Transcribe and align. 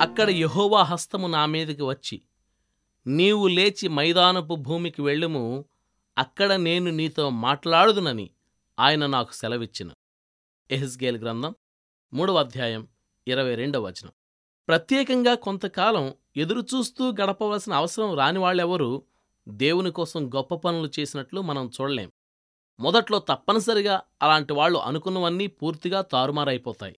అక్కడ 0.00 0.30
యహోవా 0.30 0.82
హస్తము 0.82 1.26
నా 1.26 1.46
మీదకి 1.46 1.82
వచ్చి 1.82 2.22
నీవు 3.06 3.48
లేచి 3.48 3.88
మైదానపు 3.88 4.54
భూమికి 4.54 5.02
వెళ్ళుము 5.02 5.64
అక్కడ 6.18 6.52
నేను 6.52 6.90
నీతో 6.90 7.30
మాట్లాడుదునని 7.30 8.30
ఆయన 8.80 9.06
నాకు 9.06 9.32
సెలవిచ్చిన. 9.32 9.90
ఎహెస్గేల్ 10.70 11.16
గ్రంథం 11.16 11.54
మూడవ 12.14 12.38
అధ్యాయం 12.38 12.88
ఇరవై 13.28 13.54
రెండవ 13.54 13.86
వచనం. 13.86 14.12
ప్రత్యేకంగా 14.68 15.34
కొంతకాలం 15.34 16.14
ఎదురుచూస్తూ 16.36 17.10
గడపవలసిన 17.10 17.72
అవసరం 17.72 18.14
రానివాళ్ళెవరూ 18.14 19.02
దేవుని 19.48 19.90
కోసం 19.90 20.34
గొప్ప 20.34 20.54
పనులు 20.54 20.90
చేసినట్లు 21.00 21.40
మనం 21.40 21.70
చూడలేం. 21.80 22.12
మొదట్లో 22.80 23.18
తప్పనిసరిగా 23.18 24.02
అలాంటి 24.22 24.52
వాళ్ళు 24.52 24.78
అనుకున్నవన్నీ 24.78 25.46
పూర్తిగా 25.46 26.00
తారుమారైపోతాయి. 26.00 26.96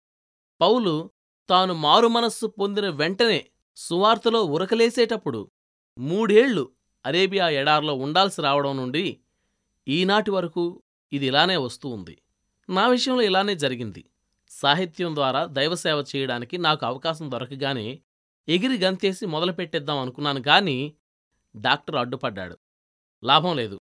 పౌలు 0.60 1.10
తాను 1.50 1.74
మారుమనస్సు 1.74 2.46
పొందిన 2.46 2.88
వెంటనే 2.88 3.46
సువార్తలో 3.76 4.44
ఉరకలేసేటప్పుడు 4.44 5.50
మూడేళ్ళు 5.98 6.72
అరేబియా 7.06 7.48
ఎడార్లో 7.48 7.94
ఉండాల్సి 7.94 8.42
రావడం 8.42 8.76
నుండి 8.76 9.20
ఈనాటి 9.88 10.30
వరకు 10.30 10.82
ఇది 11.12 11.26
ఇలానే 11.26 11.56
వస్తూ 11.56 11.88
ఉంది. 11.88 12.22
నా 12.70 12.88
విషయంలో 12.88 13.22
ఇలానే 13.22 13.54
జరిగింది. 13.54 14.10
సాహిత్యం 14.50 15.14
ద్వారా 15.14 15.44
దైవసేవ 15.44 16.04
చేయడానికి 16.16 16.58
నాకు 16.58 16.86
అవకాశం 16.86 17.30
దొరకగానే 17.30 18.00
ఎగిరి 18.48 18.78
గంతేసి 18.78 19.26
మొదలుపెట్టేద్దాం 19.26 19.98
అనుకున్నాను 19.98 20.42
గాని 20.48 20.94
డాక్టర్ 21.56 21.96
అడ్డుపడ్డాడు. 21.96 22.58
లాభం 23.24 23.56
లేదు. 23.56 23.80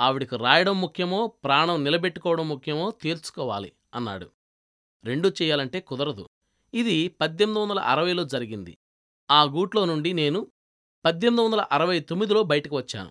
ఆవిడికి 0.00 0.36
రాయడం 0.36 0.80
ముఖ్యమో 0.80 1.26
ప్రాణం 1.26 1.84
నిలబెట్టుకోవడం 1.84 2.48
ముఖ్యమో 2.48 2.90
తీర్చుకోవాలి 2.90 3.72
అన్నాడు. 3.94 4.30
రెండూ 5.04 5.28
చెయ్యాలంటే 5.28 5.80
కుదరదు. 5.80 6.28
ఇది 6.74 7.08
పద్దెనిమిది 7.08 7.60
వందల 7.60 7.78
అరవైలో 7.78 8.24
జరిగింది. 8.24 8.78
ఆ 9.30 9.42
గూట్లో 9.42 9.84
నుండి 9.84 10.12
నేను 10.12 10.46
పద్దెనిమిది 11.04 11.42
వందల 11.42 11.60
అరవై 11.72 12.00
తొమ్మిదిలో 12.00 12.42
బయటకు 12.42 12.76
వచ్చాను. 12.76 13.10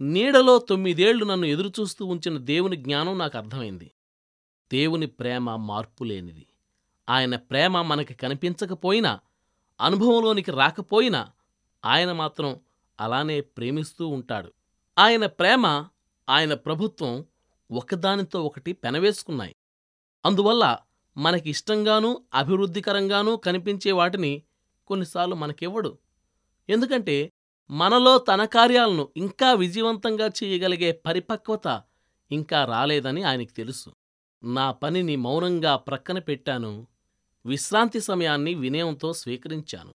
నీడలో 0.00 0.58
తొమ్మిదేళ్ళు 0.58 1.24
నన్ను 1.24 1.46
ఎదురుచూస్తూ 1.46 2.06
ఉంచిన 2.06 2.38
దేవుని 2.38 2.76
జ్ఞానం 2.76 3.18
నాకు 3.18 3.38
అర్థమైంది. 3.38 3.90
దేవుని 4.72 5.06
ప్రేమ 5.06 5.56
మార్పులేనిది 5.56 6.46
ఆయన 7.08 7.36
ప్రేమ 7.36 7.82
మనకి 7.82 8.14
కనిపించకపోయినా 8.14 9.20
అనుభవంలోనికి 9.80 10.50
రాకపోయినా 10.50 11.30
ఆయన 11.84 12.12
మాత్రం 12.12 12.60
అలానే 13.00 13.40
ప్రేమిస్తూ 13.40 14.08
ఉంటాడు. 14.08 14.52
ఆయన 14.98 15.26
ప్రేమ 15.26 15.86
ఆయన 16.28 16.54
ప్రభుత్వం 16.54 17.24
ఒకదానితో 17.72 18.44
ఒకటి 18.44 18.72
పెనవేసుకున్నాయి. 18.72 19.56
అందువల్ల 20.26 20.78
మనకిష్టంగానూ 21.16 22.22
అభివృద్ధికరంగానూ 22.34 23.36
కనిపించే 23.36 23.92
వాటిని 23.92 24.42
కొన్నిసార్లు 24.86 25.34
మనకివ్వడు. 25.34 25.98
ఎందుకంటే 26.68 27.32
మనలో 27.70 28.18
తన 28.18 28.44
కార్యాలను 28.44 29.08
ఇంకా 29.16 29.52
విజయవంతంగా 29.52 30.26
చేయగలిగే 30.26 30.92
పరిపక్వత 30.92 31.82
ఇంకా 32.30 32.64
రాలేదని 32.64 33.22
ఆయనకి 33.22 33.52
తెలుసు. 33.52 33.90
నా 34.44 34.72
పనిని 34.72 35.16
మౌనంగా 35.16 35.76
ప్రక్కన 35.76 36.18
పెట్టాను. 36.18 36.86
విశ్రాంతి 37.46 38.00
సమయాన్ని 38.00 38.54
వినయంతో 38.54 39.12
స్వీకరించాను. 39.12 39.94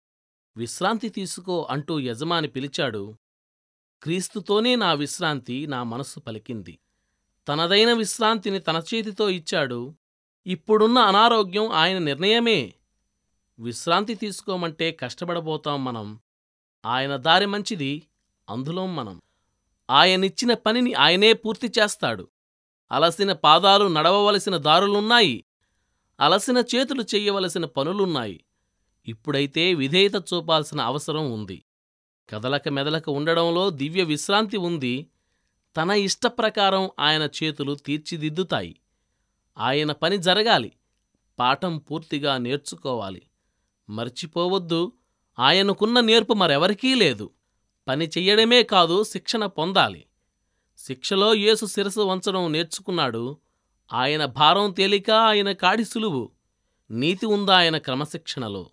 విశ్రాంతి 0.57 1.09
తీసుకో 1.09 1.67
అంటూ 1.69 1.99
యజమాని 1.99 2.47
పిలిచాడు. 2.47 3.15
క్రీస్తుతోనే 4.03 4.75
నా 4.75 4.93
విశ్రాంతి 4.93 5.67
నా 5.67 5.83
మనస్సు 5.83 6.19
పలికింది. 6.19 6.79
తనదైన 7.47 7.93
విశ్రాంతిని 7.93 8.59
తన 8.59 8.83
చేతితో 8.93 9.29
ఇచ్చాడు. 9.29 9.95
ఇప్పుడున్న 10.47 10.97
అనారోగ్యం 10.97 11.71
ఆయన 11.71 11.97
నిర్ణయమే. 11.97 12.73
విశ్రాంతి 13.59 14.15
తీసుకోమంటే 14.15 14.91
కష్టపడబోతాం 14.91 15.83
మనం. 15.83 16.19
ఆయన 16.85 17.15
దారి 17.15 17.45
మంచిది 17.45 18.07
అందులో 18.49 18.85
మనం. 18.85 19.21
ఆయనిచ్చిన 19.89 20.53
పనిని 20.53 20.93
ఆయనే 20.93 21.33
పూర్తి 21.33 21.71
చేస్తాడు. 21.79 22.27
అలసిన 22.91 23.33
పాదాలు 23.33 23.87
నడవవలసిన 23.87 24.57
దారులున్నాయి. 24.57 25.43
అలసిన 26.19 26.63
చేతులు 26.75 27.01
చెయ్యవలసిన 27.01 27.65
పనులున్నాయి. 27.65 28.43
ఇప్పుడైతే 29.07 29.73
విధేయత 29.73 30.15
చూపాల్సిన 30.15 30.81
అవసరం 30.81 31.31
ఉంది. 31.31 31.63
కదలక 32.29 32.69
మెదలక 32.69 33.09
ఉండడంలో 33.09 33.69
దివ్య 33.69 34.03
విశ్రాంతి 34.03 34.57
ఉంది. 34.57 35.07
తన 35.77 35.91
ఇష్టప్రకారం 35.91 36.89
ఆయన 36.99 37.29
చేతులు 37.43 37.75
తీర్చిదిద్దుతాయి. 37.75 38.80
ఆయన 39.57 39.91
పని 39.91 40.17
జరగాలి. 40.17 40.71
పాఠం 41.39 41.77
పూర్తిగా 41.77 42.37
నేర్చుకోవాలి. 42.37 43.21
మర్చిపోవద్దు. 43.89 44.91
ఆయనకున్న 45.39 45.99
నేర్పు 45.99 46.33
మరెవరికీ 46.33 46.95
లేదు. 46.95 47.31
పని 47.87 48.05
చెయ్యడమే 48.05 48.63
కాదు 48.63 49.03
శిక్షణ 49.03 49.45
పొందాలి. 49.45 50.05
శిక్షలో 50.77 51.33
యేసు 51.33 51.65
శిరసు 51.65 51.99
వంచడం 51.99 52.51
నేర్చుకున్నాడు. 52.51 53.37
ఆయన 53.93 54.25
భారం 54.25 54.71
తేలిక 54.71 55.11
ఆయన 55.11 55.51
కాడి 55.51 55.85
సులువు. 55.85 56.31
నీతి 56.91 57.25
ఉందా 57.25 57.57
ఆయన 57.57 57.77
క్రమశిక్షణలో? 57.77 58.69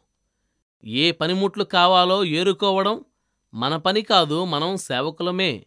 ఏ 0.84 1.10
పనిముట్లు 1.10 1.64
కావాలో 1.64 2.24
ఏరుకోవడం 2.24 3.04
మన 3.54 3.76
పని 3.76 4.02
కాదు 4.02 4.44
మనం 4.44 4.76
సేవకులమే. 4.76 5.66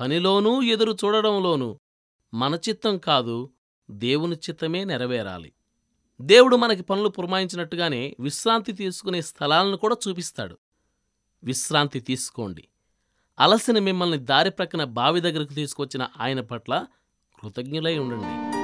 పనిలోనూ 0.00 0.62
ఎదురు 0.62 0.96
చూడడంలోనూ 1.04 1.78
మన 2.34 2.58
చిత్తం 2.68 2.98
కాదు 2.98 3.50
దేవుని 3.90 4.36
చిత్తమే 4.36 4.84
నెరవేరాలి. 4.84 5.52
దేవుడు 6.20 6.56
మనకి 6.56 6.82
పనులు 6.82 7.08
పురమాయించినట్టుగానే 7.08 8.16
విశ్రాంతి 8.20 8.72
తీసుకునే 8.72 9.22
స్థలాలను 9.22 9.76
కూడా 9.76 9.96
చూపిస్తాడు. 10.08 10.58
విశ్రాంతి 11.44 12.00
తీసుకోండి. 12.00 12.68
అలసిన 13.40 13.78
మిమ్మల్ని 13.78 14.18
దారి 14.18 14.50
ప్రక్కన 14.50 14.84
బావి 14.84 15.20
దగ్గరకు 15.20 15.52
తీసుకొచ్చిన 15.52 16.08
ఆయన 16.20 16.40
పట్ల 16.40 16.86
కృతజ్ఞులై 17.42 17.98
ఉండండి. 17.98 18.57